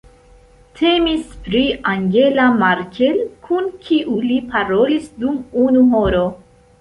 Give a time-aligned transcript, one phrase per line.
[0.77, 1.59] Temis pri
[1.91, 3.19] Angela Merkel,
[3.49, 6.23] kun kiu li parolis dum unu horo.